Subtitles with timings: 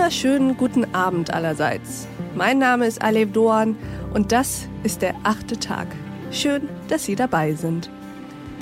[0.00, 2.08] wunderschönen guten Abend allerseits.
[2.34, 3.76] Mein Name ist Alev Doan
[4.14, 5.88] und das ist der achte Tag.
[6.30, 7.90] Schön, dass Sie dabei sind.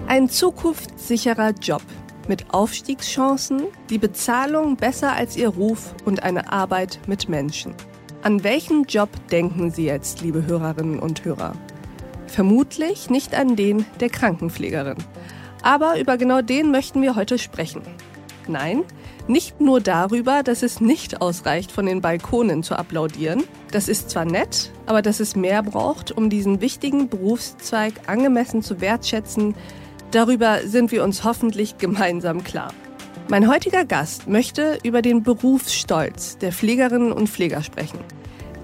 [0.09, 1.83] Ein zukunftssicherer Job
[2.27, 7.73] mit Aufstiegschancen, die Bezahlung besser als Ihr Ruf und eine Arbeit mit Menschen.
[8.23, 11.53] An welchen Job denken Sie jetzt, liebe Hörerinnen und Hörer?
[12.27, 14.99] Vermutlich nicht an den der Krankenpflegerin.
[15.63, 17.83] Aber über genau den möchten wir heute sprechen.
[18.49, 18.83] Nein,
[19.29, 23.45] nicht nur darüber, dass es nicht ausreicht, von den Balkonen zu applaudieren.
[23.71, 28.81] Das ist zwar nett, aber dass es mehr braucht, um diesen wichtigen Berufszweig angemessen zu
[28.81, 29.55] wertschätzen,
[30.11, 32.73] darüber sind wir uns hoffentlich gemeinsam klar.
[33.29, 37.99] Mein heutiger Gast möchte über den Berufsstolz der Pflegerinnen und Pfleger sprechen.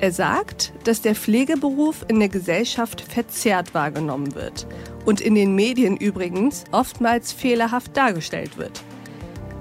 [0.00, 4.66] Er sagt, dass der Pflegeberuf in der Gesellschaft verzerrt wahrgenommen wird
[5.04, 8.82] und in den Medien übrigens oftmals fehlerhaft dargestellt wird.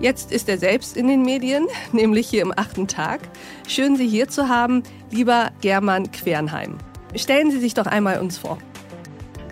[0.03, 3.21] Jetzt ist er selbst in den Medien, nämlich hier im achten Tag.
[3.69, 6.77] Schön, Sie hier zu haben, lieber German Quernheim.
[7.15, 8.57] Stellen Sie sich doch einmal uns vor.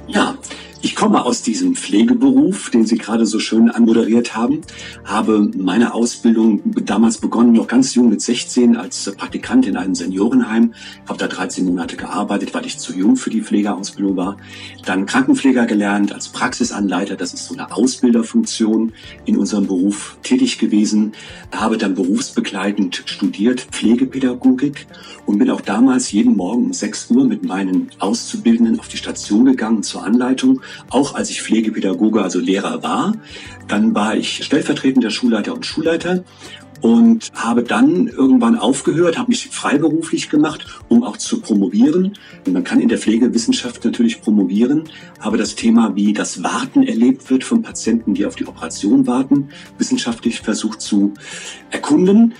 [0.07, 0.35] Ja,
[0.83, 4.61] ich komme aus diesem Pflegeberuf, den Sie gerade so schön anmoderiert haben,
[5.03, 10.73] habe meine Ausbildung damals begonnen, noch ganz jung mit 16 als Praktikant in einem Seniorenheim,
[11.07, 14.37] habe da 13 Monate gearbeitet, weil ich zu jung für die Pflegeausbildung war.
[14.85, 18.93] Dann Krankenpfleger gelernt als Praxisanleiter, das ist so eine Ausbilderfunktion
[19.25, 21.13] in unserem Beruf tätig gewesen,
[21.51, 24.87] habe dann berufsbegleitend studiert Pflegepädagogik
[25.25, 29.45] und bin auch damals jeden Morgen um 6 Uhr mit meinen Auszubildenden auf die Station
[29.45, 33.13] gegangen zur Anleitung auch als ich Pflegepädagoge, also Lehrer war.
[33.67, 36.23] Dann war ich stellvertretender Schulleiter und Schulleiter
[36.81, 42.13] und habe dann irgendwann aufgehört, habe mich freiberuflich gemacht, um auch zu promovieren.
[42.49, 47.43] Man kann in der Pflegewissenschaft natürlich promovieren, habe das Thema, wie das Warten erlebt wird
[47.43, 51.13] von Patienten, die auf die Operation warten, wissenschaftlich versucht zu
[51.69, 52.33] erkunden.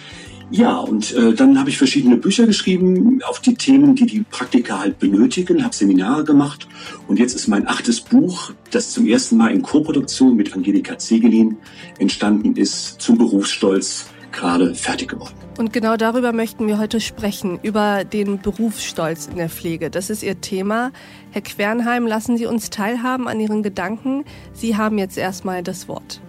[0.51, 4.79] Ja, und äh, dann habe ich verschiedene Bücher geschrieben auf die Themen, die die Praktiker
[4.79, 6.67] halt benötigen, habe Seminare gemacht
[7.07, 11.57] und jetzt ist mein achtes Buch, das zum ersten Mal in Koproduktion mit Angelika Zegelin
[11.99, 15.33] entstanden ist, zum Berufsstolz gerade fertig geworden.
[15.57, 19.89] Und genau darüber möchten wir heute sprechen, über den Berufsstolz in der Pflege.
[19.89, 20.91] Das ist Ihr Thema.
[21.31, 24.25] Herr Quernheim, lassen Sie uns teilhaben an Ihren Gedanken.
[24.53, 26.21] Sie haben jetzt erstmal das Wort.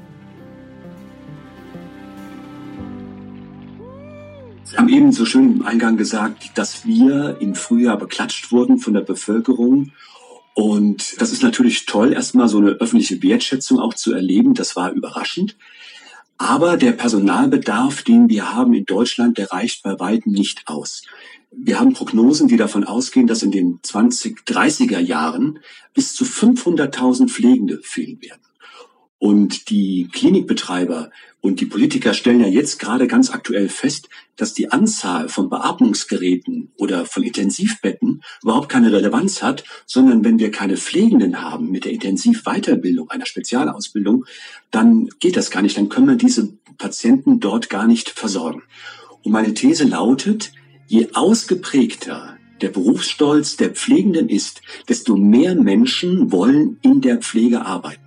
[4.83, 9.03] Haben eben so schön im Eingang gesagt, dass wir im Frühjahr beklatscht wurden von der
[9.03, 9.93] Bevölkerung.
[10.55, 14.55] Und das ist natürlich toll, erstmal so eine öffentliche Wertschätzung auch zu erleben.
[14.55, 15.57] Das war überraschend.
[16.37, 21.03] Aber der Personalbedarf, den wir haben in Deutschland, der reicht bei weitem nicht aus.
[21.53, 25.61] Wir haben Prognosen, die davon ausgehen, dass in den 20, 30er Jahren
[25.95, 28.43] bis zu 500.000 Pflegende fehlen werden.
[29.23, 34.73] Und die Klinikbetreiber und die Politiker stellen ja jetzt gerade ganz aktuell fest, dass die
[34.73, 41.41] Anzahl von Beatmungsgeräten oder von Intensivbetten überhaupt keine Relevanz hat, sondern wenn wir keine Pflegenden
[41.41, 44.25] haben mit der Intensivweiterbildung, einer Spezialausbildung,
[44.73, 45.77] dann geht das gar nicht.
[45.77, 48.65] Dann können wir diese Patienten dort gar nicht versorgen.
[49.23, 50.51] Und meine These lautet,
[50.89, 58.02] je ausgeprägter der Berufsstolz der Pflegenden ist, desto mehr Menschen wollen in der Pflege arbeiten.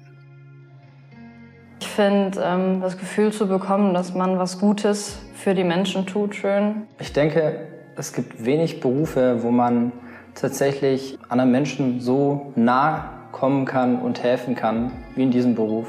[1.79, 6.35] Ich finde, ähm, das Gefühl zu bekommen, dass man was Gutes für die Menschen tut,
[6.35, 6.87] schön.
[6.99, 9.91] Ich denke, es gibt wenig Berufe, wo man
[10.33, 15.87] tatsächlich anderen Menschen so nah kommen kann und helfen kann, wie in diesem Beruf.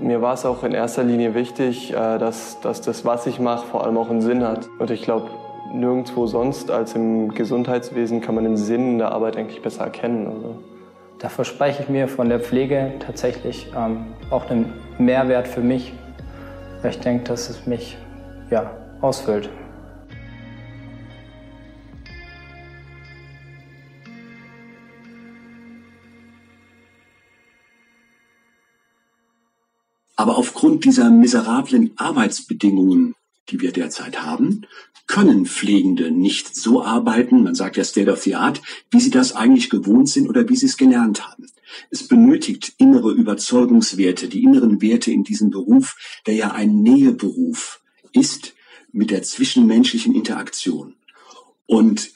[0.00, 3.66] Mir war es auch in erster Linie wichtig, äh, dass, dass das, was ich mache,
[3.66, 4.68] vor allem auch einen Sinn hat.
[4.78, 5.30] Und ich glaube,
[5.72, 10.26] nirgendwo sonst als im Gesundheitswesen kann man den Sinn in der Arbeit eigentlich besser erkennen.
[10.26, 10.71] Also.
[11.22, 15.92] Da verspreche ich mir von der Pflege tatsächlich ähm, auch einen Mehrwert für mich,
[16.80, 17.96] weil ich denke, dass es mich
[18.50, 19.48] ja, ausfüllt.
[30.16, 33.14] Aber aufgrund dieser miserablen Arbeitsbedingungen,
[33.52, 34.66] die wir derzeit haben,
[35.06, 39.34] können Pflegende nicht so arbeiten, man sagt ja State of the Art, wie sie das
[39.34, 41.46] eigentlich gewohnt sind oder wie sie es gelernt haben.
[41.90, 45.96] Es benötigt innere Überzeugungswerte, die inneren Werte in diesem Beruf,
[46.26, 47.80] der ja ein Näheberuf
[48.12, 48.54] ist
[48.92, 50.94] mit der zwischenmenschlichen Interaktion.
[51.66, 52.10] Und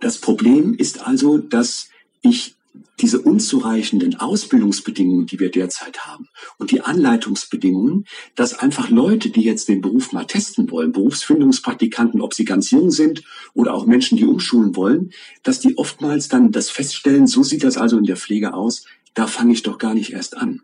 [0.00, 1.88] das Problem ist also, dass
[2.22, 2.54] ich
[3.00, 6.28] diese unzureichenden Ausbildungsbedingungen, die wir derzeit haben
[6.58, 8.04] und die Anleitungsbedingungen,
[8.36, 12.90] dass einfach Leute, die jetzt den Beruf mal testen wollen, Berufsfindungspraktikanten, ob sie ganz jung
[12.90, 13.22] sind
[13.54, 15.12] oder auch Menschen, die umschulen wollen,
[15.42, 18.84] dass die oftmals dann das feststellen, so sieht das also in der Pflege aus,
[19.14, 20.62] da fange ich doch gar nicht erst an.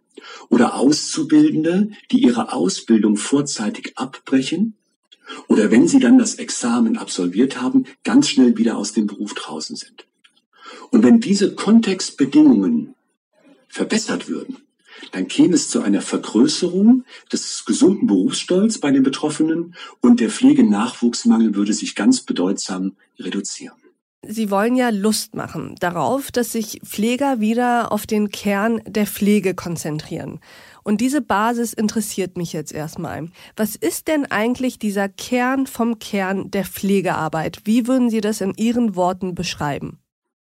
[0.49, 4.75] Oder Auszubildende, die ihre Ausbildung vorzeitig abbrechen
[5.49, 9.75] oder wenn sie dann das Examen absolviert haben, ganz schnell wieder aus dem Beruf draußen
[9.75, 10.07] sind.
[10.91, 12.95] Und wenn diese Kontextbedingungen
[13.69, 14.59] verbessert würden,
[15.13, 21.55] dann käme es zu einer Vergrößerung des gesunden Berufsstolz bei den Betroffenen und der Pflegenachwuchsmangel
[21.55, 23.77] würde sich ganz bedeutsam reduzieren.
[24.29, 29.55] Sie wollen ja Lust machen darauf, dass sich Pfleger wieder auf den Kern der Pflege
[29.55, 30.41] konzentrieren.
[30.83, 33.29] Und diese Basis interessiert mich jetzt erstmal.
[33.57, 37.61] Was ist denn eigentlich dieser Kern vom Kern der Pflegearbeit?
[37.65, 40.01] Wie würden Sie das in Ihren Worten beschreiben?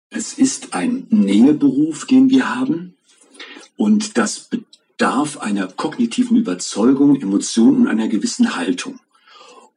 [0.10, 2.96] Es ist ein Näheberuf, den wir haben.
[3.78, 9.00] Und das bedarf einer kognitiven Überzeugung, Emotionen und einer gewissen Haltung.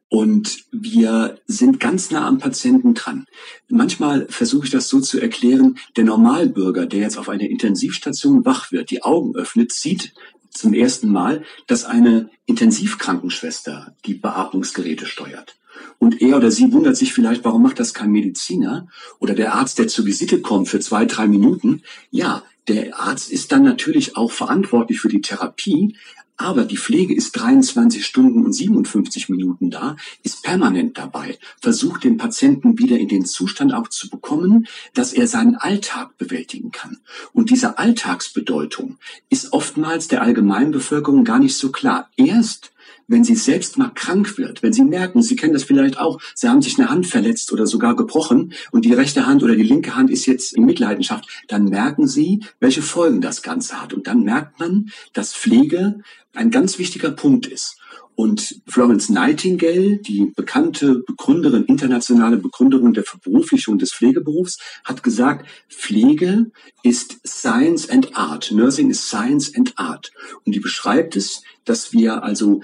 [0.09, 3.25] Und wir sind ganz nah am Patienten dran.
[3.67, 8.71] Manchmal versuche ich das so zu erklären, der Normalbürger, der jetzt auf einer Intensivstation wach
[8.71, 10.13] wird, die Augen öffnet, sieht
[10.53, 15.57] zum ersten Mal, dass eine Intensivkrankenschwester die Beatmungsgeräte steuert.
[15.99, 18.87] Und er oder sie wundert sich vielleicht, warum macht das kein Mediziner
[19.19, 21.81] oder der Arzt, der zur Visite kommt für zwei, drei Minuten.
[22.11, 25.97] Ja, der Arzt ist dann natürlich auch verantwortlich für die Therapie,
[26.37, 32.17] aber die Pflege ist 23 Stunden und 57 Minuten da, ist permanent dabei, versucht den
[32.17, 36.97] Patienten wieder in den Zustand auch zu bekommen, dass er seinen Alltag bewältigen kann.
[37.33, 38.97] Und diese Alltagsbedeutung
[39.29, 42.09] ist oftmals der Allgemeinbevölkerung gar nicht so klar.
[42.17, 42.71] Erst
[43.07, 46.47] wenn sie selbst mal krank wird, wenn sie merken, sie kennen das vielleicht auch, sie
[46.47, 49.95] haben sich eine Hand verletzt oder sogar gebrochen und die rechte Hand oder die linke
[49.95, 53.93] Hand ist jetzt in Mitleidenschaft, dann merken sie, welche Folgen das Ganze hat.
[53.93, 55.99] Und dann merkt man, dass Pflege
[56.33, 57.77] ein ganz wichtiger Punkt ist.
[58.15, 66.51] Und Florence Nightingale, die bekannte Begründerin, internationale Begründerin der Verberuflichung des Pflegeberufs, hat gesagt, Pflege
[66.83, 68.51] ist Science and Art.
[68.51, 70.11] Nursing ist Science and Art.
[70.45, 72.61] Und die beschreibt es, dass wir also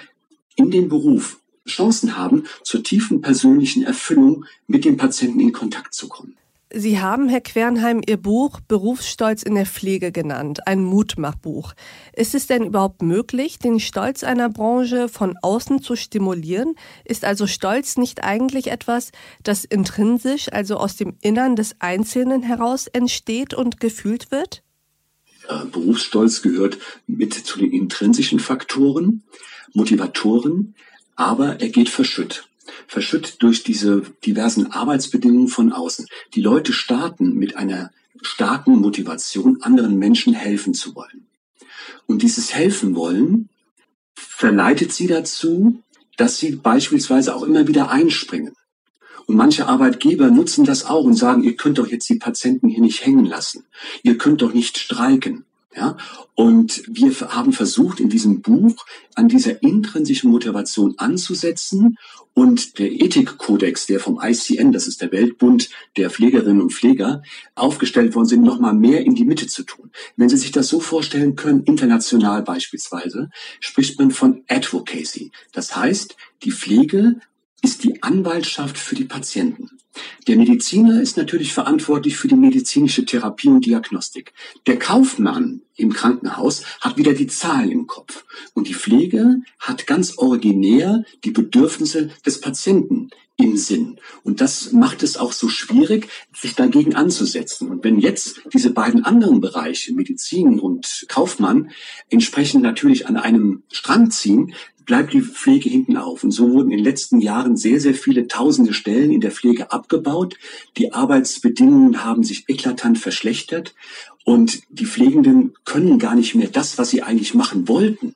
[0.60, 6.08] in den Beruf Chancen haben, zur tiefen persönlichen Erfüllung mit dem Patienten in Kontakt zu
[6.10, 6.36] kommen.
[6.72, 11.74] Sie haben, Herr Quernheim, Ihr Buch Berufsstolz in der Pflege genannt, ein Mutmachbuch.
[12.14, 16.76] Ist es denn überhaupt möglich, den Stolz einer Branche von außen zu stimulieren?
[17.06, 19.12] Ist also Stolz nicht eigentlich etwas,
[19.42, 24.62] das intrinsisch, also aus dem Innern des Einzelnen heraus entsteht und gefühlt wird?
[25.72, 29.24] Berufsstolz gehört mit zu den intrinsischen Faktoren.
[29.74, 30.76] Motivatoren,
[31.16, 32.48] aber er geht verschütt.
[32.88, 36.08] Verschütt durch diese diversen Arbeitsbedingungen von außen.
[36.34, 37.92] Die Leute starten mit einer
[38.22, 41.28] starken Motivation, anderen Menschen helfen zu wollen.
[42.08, 43.50] Und dieses Helfen wollen
[44.16, 45.84] verleitet sie dazu,
[46.18, 48.56] dass sie beispielsweise auch immer wieder einspringen.
[49.30, 52.82] Und manche Arbeitgeber nutzen das auch und sagen, ihr könnt doch jetzt die Patienten hier
[52.82, 53.68] nicht hängen lassen.
[54.02, 55.46] Ihr könnt doch nicht streiken.
[55.76, 55.98] Ja?
[56.34, 61.96] Und wir haben versucht, in diesem Buch an dieser intrinsischen Motivation anzusetzen
[62.34, 67.22] und der Ethikkodex, der vom ICN, das ist der Weltbund der Pflegerinnen und Pfleger,
[67.54, 69.92] aufgestellt worden sind, nochmal mehr in die Mitte zu tun.
[70.18, 73.30] Wenn Sie sich das so vorstellen können, international beispielsweise,
[73.60, 75.32] spricht man von Advocacy.
[75.52, 77.20] Das heißt, die Pflege
[77.62, 79.70] ist die Anwaltschaft für die Patienten.
[80.28, 84.34] Der Mediziner ist natürlich verantwortlich für die medizinische Therapie und Diagnostik.
[84.68, 88.26] Der Kaufmann im Krankenhaus hat wieder die Zahlen im Kopf.
[88.54, 94.00] Und die Pflege hat ganz originär die Bedürfnisse des Patienten im Sinn.
[94.24, 97.70] Und das macht es auch so schwierig, sich dagegen anzusetzen.
[97.70, 101.72] Und wenn jetzt diese beiden anderen Bereiche, Medizin und Kaufmann,
[102.10, 104.54] entsprechend natürlich an einem Strang ziehen,
[104.86, 106.24] bleibt die Pflege hinten auf.
[106.24, 109.72] Und so wurden in den letzten Jahren sehr, sehr viele tausende Stellen in der Pflege
[109.72, 110.36] abgebaut.
[110.78, 113.76] Die Arbeitsbedingungen haben sich eklatant verschlechtert
[114.26, 118.14] und die Pflegenden können gar nicht mehr das, was sie eigentlich machen wollten.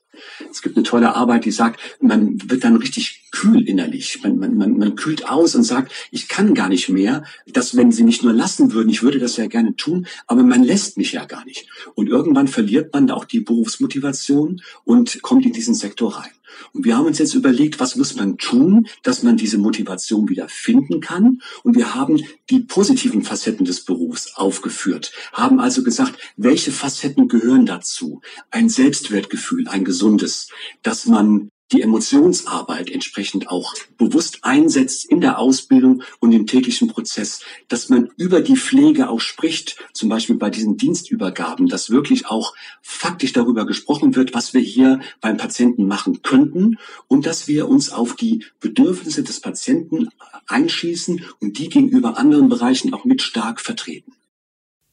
[0.50, 4.20] Es gibt eine tolle Arbeit, die sagt, man wird dann richtig kühl innerlich.
[4.22, 7.24] Man, man, man, man kühlt aus und sagt, ich kann gar nicht mehr.
[7.46, 10.62] Das, wenn sie mich nur lassen würden, ich würde das ja gerne tun, aber man
[10.62, 11.68] lässt mich ja gar nicht.
[11.94, 16.30] Und irgendwann verliert man auch die Berufsmotivation und kommt in diesen Sektor rein.
[16.72, 20.48] Und wir haben uns jetzt überlegt, was muss man tun, dass man diese Motivation wieder
[20.48, 21.40] finden kann.
[21.62, 22.20] Und wir haben
[22.50, 28.20] die positiven Facetten des Berufs aufgeführt, haben also gesagt, welche Facetten gehören dazu?
[28.50, 30.48] Ein Selbstwertgefühl, ein gesundes,
[30.82, 37.40] dass man die Emotionsarbeit entsprechend auch bewusst einsetzt in der Ausbildung und im täglichen Prozess,
[37.68, 42.54] dass man über die Pflege auch spricht, zum Beispiel bei diesen Dienstübergaben, dass wirklich auch
[42.82, 46.78] faktisch darüber gesprochen wird, was wir hier beim Patienten machen könnten
[47.08, 50.08] und dass wir uns auf die Bedürfnisse des Patienten
[50.46, 54.12] einschießen und die gegenüber anderen Bereichen auch mit stark vertreten.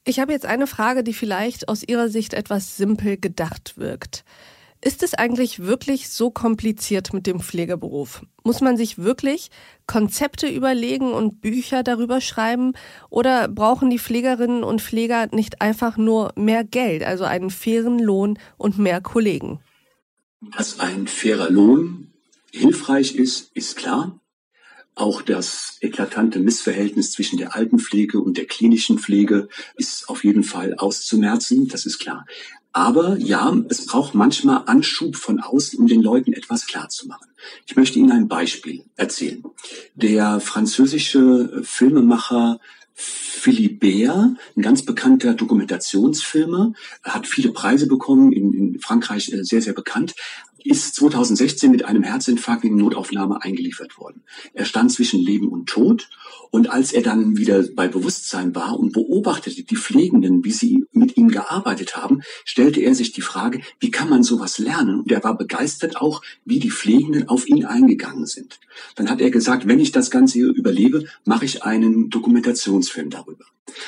[0.04, 4.24] Ich habe jetzt eine Frage, die vielleicht aus Ihrer Sicht etwas simpel gedacht wirkt.
[4.84, 8.26] Ist es eigentlich wirklich so kompliziert mit dem Pflegeberuf?
[8.44, 9.52] Muss man sich wirklich
[9.86, 12.74] Konzepte überlegen und Bücher darüber schreiben?
[13.12, 18.40] Oder brauchen die Pflegerinnen und Pfleger nicht einfach nur mehr Geld, also einen fairen Lohn
[18.58, 19.60] und mehr Kollegen?
[20.58, 22.12] Dass ein fairer Lohn
[22.52, 24.20] hilfreich ist, ist klar.
[24.96, 30.74] Auch das eklatante Missverhältnis zwischen der Altenpflege und der klinischen Pflege ist auf jeden Fall
[30.76, 32.26] auszumerzen, das ist klar.
[32.74, 37.28] Aber ja, es braucht manchmal Anschub von außen, um den Leuten etwas klarzumachen.
[37.66, 39.44] Ich möchte Ihnen ein Beispiel erzählen.
[39.96, 42.60] Der französische Filmemacher
[42.94, 46.74] Philibert, ein ganz bekannter Dokumentationsfilmer,
[47.04, 50.13] hat viele Preise bekommen, in, in Frankreich äh, sehr, sehr bekannt,
[50.63, 54.24] ist 2016 mit einem Herzinfarkt in Notaufnahme eingeliefert worden.
[54.54, 56.10] Er stand zwischen Leben und Tod
[56.51, 61.18] und als er dann wieder bei Bewusstsein war und beobachtete die Pflegenden, wie sie mit
[61.18, 65.01] ihm gearbeitet haben, stellte er sich die Frage, wie kann man sowas lernen?
[65.01, 68.60] Und er war begeistert auch, wie die Pflegenden auf ihn eingegangen sind.
[68.96, 73.46] Dann hat er gesagt, wenn ich das Ganze hier überlebe, mache ich einen Dokumentationsfilm darüber.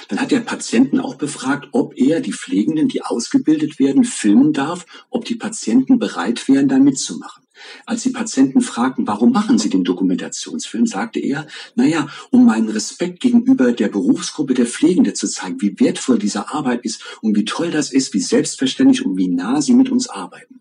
[0.09, 4.85] Dann hat er Patienten auch befragt, ob er die Pflegenden, die ausgebildet werden, filmen darf,
[5.09, 7.42] ob die Patienten bereit wären, da mitzumachen.
[7.85, 13.19] Als die Patienten fragten, warum machen Sie den Dokumentationsfilm, sagte er, naja, um meinen Respekt
[13.19, 17.71] gegenüber der Berufsgruppe der Pflegende zu zeigen, wie wertvoll diese Arbeit ist und wie toll
[17.71, 20.59] das ist, wie selbstverständlich und wie nah sie mit uns arbeiten.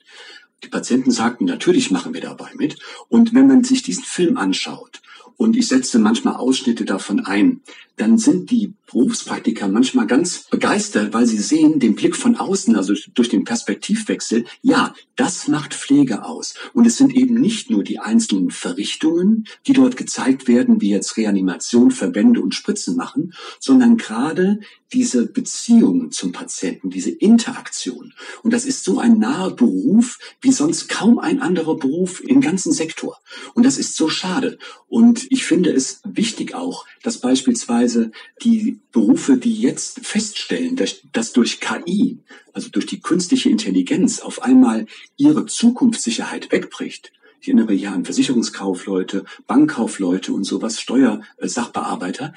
[0.65, 2.79] Die Patienten sagten, natürlich machen wir dabei mit.
[3.09, 5.03] Und wenn man sich diesen Film anschaut,
[5.37, 7.63] und ich setze manchmal Ausschnitte davon ein,
[7.97, 12.95] dann sind die Berufspraktiker manchmal ganz begeistert, weil sie sehen den Blick von außen, also
[13.15, 16.55] durch den Perspektivwechsel, ja, das macht Pflege aus.
[16.73, 21.17] Und es sind eben nicht nur die einzelnen Verrichtungen, die dort gezeigt werden, wie jetzt
[21.17, 24.61] Reanimation, Verbände und Spritzen machen, sondern gerade
[24.93, 28.13] diese Beziehung zum Patienten, diese Interaktion.
[28.43, 32.73] Und das ist so ein naher Beruf wie sonst kaum ein anderer Beruf im ganzen
[32.73, 33.19] Sektor.
[33.55, 34.59] Und das ist so schade.
[34.89, 41.33] Und ich finde es wichtig auch, dass beispielsweise die Berufe, die jetzt feststellen, dass, dass
[41.33, 42.19] durch KI,
[42.53, 44.87] also durch die künstliche Intelligenz, auf einmal
[45.17, 52.35] ihre Zukunftssicherheit wegbricht, ich erinnere hier an Versicherungskaufleute, Bankkaufleute und sowas, Steuersachbearbeiter,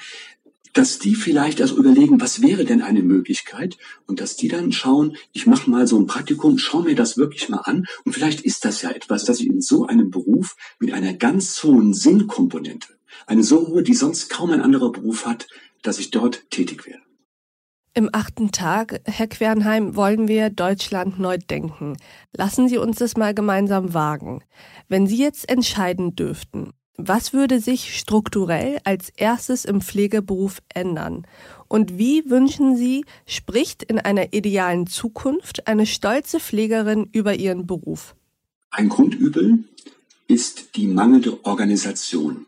[0.76, 3.78] dass die vielleicht also überlegen, was wäre denn eine Möglichkeit?
[4.06, 7.48] Und dass die dann schauen, ich mache mal so ein Praktikum, schau mir das wirklich
[7.48, 7.86] mal an.
[8.04, 11.62] Und vielleicht ist das ja etwas, dass ich in so einem Beruf mit einer ganz
[11.62, 12.88] hohen Sinnkomponente,
[13.26, 15.46] eine so hohe, die sonst kaum ein anderer Beruf hat,
[15.86, 17.02] dass ich dort tätig werde.
[17.94, 21.96] Im achten Tag, Herr Quernheim, wollen wir Deutschland neu denken.
[22.36, 24.42] Lassen Sie uns das mal gemeinsam wagen.
[24.88, 31.26] Wenn Sie jetzt entscheiden dürften, was würde sich strukturell als erstes im Pflegeberuf ändern?
[31.68, 38.14] Und wie wünschen Sie, spricht in einer idealen Zukunft eine stolze Pflegerin über ihren Beruf?
[38.70, 39.64] Ein Grundübel
[40.26, 42.46] ist die mangelnde Organisation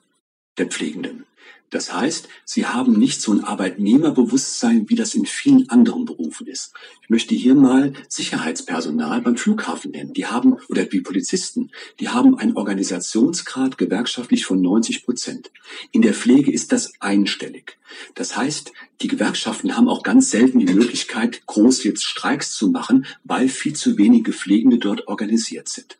[0.58, 1.24] der Pflegenden.
[1.70, 6.72] Das heißt, sie haben nicht so ein Arbeitnehmerbewusstsein, wie das in vielen anderen Berufen ist.
[7.02, 10.14] Ich möchte hier mal Sicherheitspersonal beim Flughafen nennen.
[10.14, 11.70] Die haben, oder die Polizisten,
[12.00, 15.50] die haben einen Organisationsgrad gewerkschaftlich von 90 Prozent.
[15.92, 17.78] In der Pflege ist das einstellig.
[18.14, 18.72] Das heißt,
[19.02, 23.74] die Gewerkschaften haben auch ganz selten die Möglichkeit, groß jetzt Streiks zu machen, weil viel
[23.74, 25.98] zu wenige Pflegende dort organisiert sind.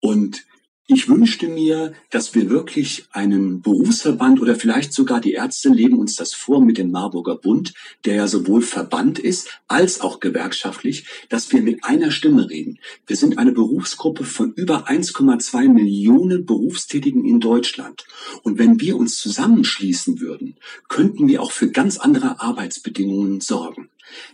[0.00, 0.44] Und
[0.90, 6.16] ich wünschte mir, dass wir wirklich einen Berufsverband oder vielleicht sogar die Ärzte leben uns
[6.16, 7.74] das vor mit dem Marburger Bund,
[8.06, 12.78] der ja sowohl Verband ist als auch gewerkschaftlich, dass wir mit einer Stimme reden.
[13.06, 18.06] Wir sind eine Berufsgruppe von über 1,2 Millionen Berufstätigen in Deutschland.
[18.42, 20.56] Und wenn wir uns zusammenschließen würden,
[20.88, 23.90] könnten wir auch für ganz andere Arbeitsbedingungen sorgen.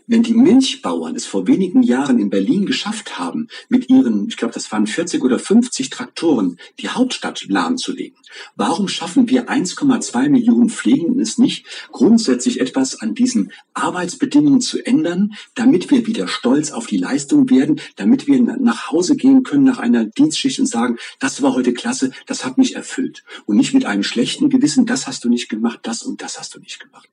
[0.07, 4.54] Wenn die Milchbauern es vor wenigen Jahren in Berlin geschafft haben, mit ihren, ich glaube,
[4.54, 8.19] das waren 40 oder 50 Traktoren, die Hauptstadt lahmzulegen,
[8.57, 15.35] warum schaffen wir 1,2 Millionen Pflegenden es nicht, grundsätzlich etwas an diesen Arbeitsbedingungen zu ändern,
[15.54, 19.78] damit wir wieder stolz auf die Leistung werden, damit wir nach Hause gehen können nach
[19.78, 23.25] einer Dienstschicht und sagen, das war heute klasse, das hat mich erfüllt.
[23.47, 26.54] Und nicht mit einem schlechten Gewissen, das hast du nicht gemacht, das und das hast
[26.54, 27.09] du nicht gemacht.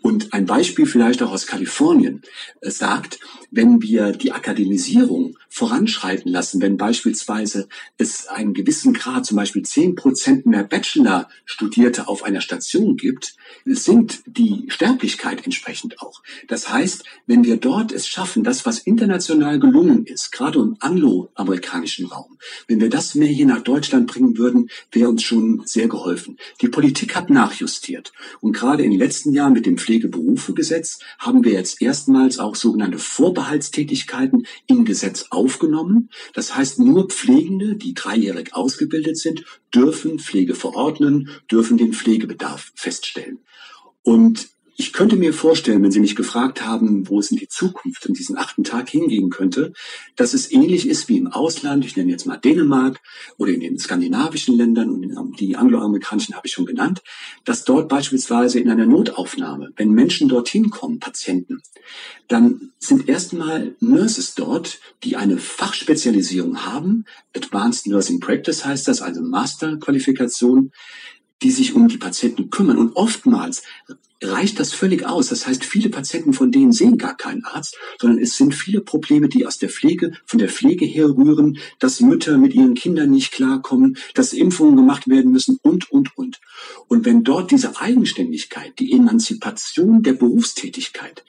[0.00, 2.22] Und ein Beispiel vielleicht auch aus Kalifornien
[2.62, 3.18] sagt,
[3.50, 9.94] wenn wir die Akademisierung voranschreiten lassen, wenn beispielsweise es einen gewissen Grad, zum Beispiel zehn
[9.94, 13.34] Prozent mehr Bachelor-Studierte auf einer Station gibt,
[13.64, 16.22] sinkt die Sterblichkeit entsprechend auch.
[16.46, 22.06] Das heißt, wenn wir dort es schaffen, das, was international gelungen ist, gerade im angloamerikanischen
[22.06, 26.38] Raum, wenn wir das mehr hier nach Deutschland bringen würden, wäre uns schon sehr geholfen.
[26.60, 28.12] Die Politik hat nachjustiert.
[28.40, 32.54] Und gerade in den letzten Jahren Jahr mit dem Pflegeberufegesetz haben wir jetzt erstmals auch
[32.54, 36.10] sogenannte Vorbehaltstätigkeiten im Gesetz aufgenommen.
[36.34, 43.38] Das heißt, nur Pflegende, die dreijährig ausgebildet sind, dürfen Pflege verordnen, dürfen den Pflegebedarf feststellen.
[44.02, 44.48] Und
[44.80, 48.14] ich könnte mir vorstellen, wenn Sie mich gefragt haben, wo es in die Zukunft in
[48.14, 49.72] diesen achten Tag hingehen könnte,
[50.14, 51.84] dass es ähnlich ist wie im Ausland.
[51.84, 53.00] Ich nenne jetzt mal Dänemark
[53.38, 57.02] oder in den skandinavischen Ländern und die angloamerikanischen habe ich schon genannt,
[57.44, 61.60] dass dort beispielsweise in einer Notaufnahme, wenn Menschen dorthin kommen, Patienten,
[62.28, 67.04] dann sind erstmal Nurses dort, die eine Fachspezialisierung haben.
[67.34, 70.70] Advanced Nursing Practice heißt das, also Masterqualifikation
[71.42, 72.78] die sich um die Patienten kümmern.
[72.78, 73.62] Und oftmals
[74.22, 75.28] reicht das völlig aus.
[75.28, 79.28] Das heißt, viele Patienten von denen sehen gar keinen Arzt, sondern es sind viele Probleme,
[79.28, 83.96] die aus der Pflege, von der Pflege herrühren, dass Mütter mit ihren Kindern nicht klarkommen,
[84.14, 86.40] dass Impfungen gemacht werden müssen und, und, und.
[86.88, 91.24] Und wenn dort diese Eigenständigkeit, die Emanzipation der Berufstätigkeit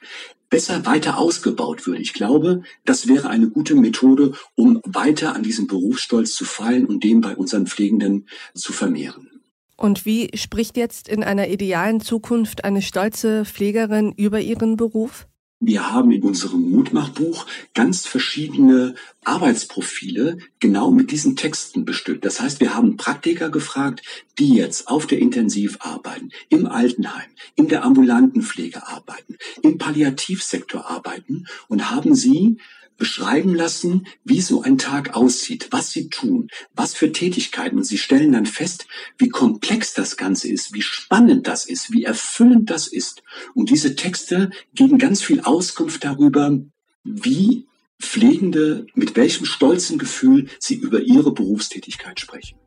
[0.50, 2.02] besser weiter ausgebaut würde.
[2.02, 7.04] Ich glaube, das wäre eine gute Methode, um weiter an diesem Berufsstolz zu fallen und
[7.04, 9.39] den bei unseren Pflegenden zu vermehren.
[9.80, 15.26] Und wie spricht jetzt in einer idealen Zukunft eine stolze Pflegerin über ihren Beruf?
[15.62, 22.26] Wir haben in unserem Mutmachbuch ganz verschiedene Arbeitsprofile genau mit diesen Texten bestückt.
[22.26, 24.02] Das heißt, wir haben Praktiker gefragt,
[24.38, 30.90] die jetzt auf der Intensiv arbeiten, im Altenheim, in der ambulanten Pflege arbeiten, im Palliativsektor
[30.90, 32.58] arbeiten und haben sie
[33.00, 37.78] beschreiben lassen, wie so ein Tag aussieht, was sie tun, was für Tätigkeiten.
[37.78, 38.86] Und sie stellen dann fest,
[39.18, 43.24] wie komplex das Ganze ist, wie spannend das ist, wie erfüllend das ist.
[43.56, 46.60] Und diese Texte geben ganz viel Auskunft darüber,
[47.04, 47.66] wie
[48.02, 52.58] Pflegende mit welchem stolzen Gefühl sie über ihre Berufstätigkeit sprechen.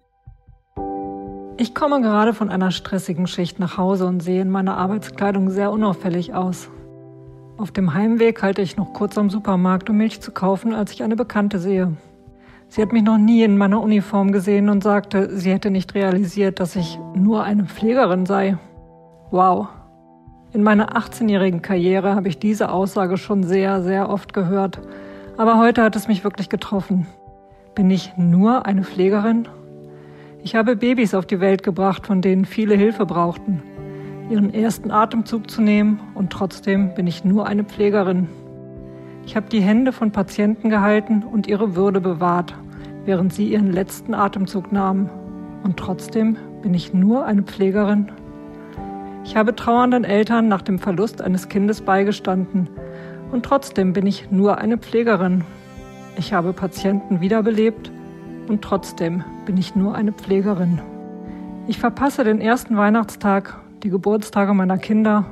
[1.59, 5.71] Ich komme gerade von einer stressigen Schicht nach Hause und sehe in meiner Arbeitskleidung sehr
[5.71, 6.71] unauffällig aus.
[7.59, 11.03] Auf dem Heimweg halte ich noch kurz am Supermarkt, um Milch zu kaufen, als ich
[11.03, 11.93] eine Bekannte sehe.
[12.69, 16.61] Sie hat mich noch nie in meiner Uniform gesehen und sagte, sie hätte nicht realisiert,
[16.61, 18.57] dass ich nur eine Pflegerin sei.
[19.31, 19.69] Wow.
[20.55, 24.81] In meiner 18-jährigen Karriere habe ich diese Aussage schon sehr, sehr oft gehört.
[25.37, 27.07] Aber heute hat es mich wirklich getroffen.
[27.75, 29.47] Bin ich nur eine Pflegerin?
[30.43, 33.63] Ich habe Babys auf die Welt gebracht, von denen viele Hilfe brauchten
[34.33, 38.29] ihren ersten Atemzug zu nehmen und trotzdem bin ich nur eine Pflegerin.
[39.27, 42.55] Ich habe die Hände von Patienten gehalten und ihre Würde bewahrt,
[43.05, 45.11] während sie ihren letzten Atemzug nahmen.
[45.65, 48.11] Und trotzdem bin ich nur eine Pflegerin.
[49.25, 52.71] Ich habe trauernden Eltern nach dem Verlust eines Kindes beigestanden
[53.33, 55.45] und trotzdem bin ich nur eine Pflegerin.
[56.17, 57.93] Ich habe Patienten wiederbelebt
[58.49, 60.81] und trotzdem bin ich nur eine Pflegerin.
[61.69, 65.27] Ich verpasse den ersten Weihnachtstag die Geburtstage meiner Kinder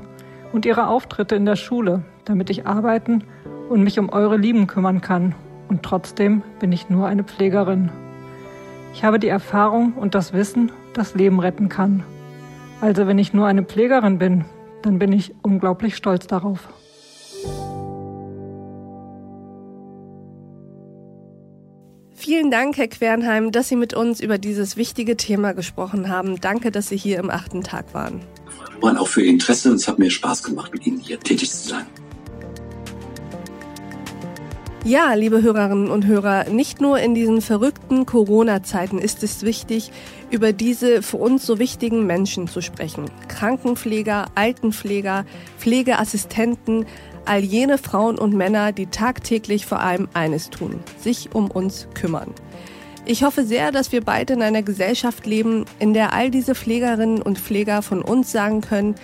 [0.53, 3.25] und ihre Auftritte in der Schule, damit ich arbeiten
[3.69, 5.35] und mich um eure Lieben kümmern kann.
[5.69, 7.91] Und trotzdem bin ich nur eine Pflegerin.
[8.93, 12.03] Ich habe die Erfahrung und das Wissen, das Leben retten kann.
[12.81, 14.45] Also wenn ich nur eine Pflegerin bin,
[14.83, 16.69] dann bin ich unglaublich stolz darauf.
[22.31, 26.40] Vielen Dank, Herr Quernheim, dass Sie mit uns über dieses wichtige Thema gesprochen haben.
[26.40, 28.21] Danke, dass Sie hier im achten Tag waren
[28.81, 29.69] und auch für Ihr Interesse.
[29.69, 31.87] Und es hat mir Spaß gemacht, mit Ihnen hier tätig zu sein.
[34.85, 39.90] Ja, liebe Hörerinnen und Hörer, nicht nur in diesen verrückten Corona-Zeiten ist es wichtig,
[40.31, 43.11] über diese für uns so wichtigen Menschen zu sprechen.
[43.27, 45.27] Krankenpfleger, Altenpfleger,
[45.59, 46.87] Pflegeassistenten,
[47.24, 52.35] all jene Frauen und Männer, die tagtäglich vor allem eines tun, sich um uns kümmern.
[53.06, 57.22] Ich hoffe sehr, dass wir beide in einer Gesellschaft leben, in der all diese Pflegerinnen
[57.22, 58.94] und Pfleger von uns sagen können,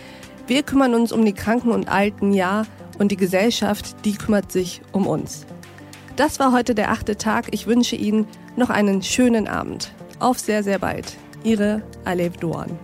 [0.46, 2.66] wir kümmern uns um die Kranken und Alten, ja,
[2.98, 5.44] und die Gesellschaft, die kümmert sich um uns.
[6.16, 7.48] Das war heute der achte Tag.
[7.50, 8.26] Ich wünsche Ihnen
[8.56, 9.92] noch einen schönen Abend.
[10.18, 11.16] Auf sehr, sehr bald.
[11.44, 12.78] Ihre Alev Doan.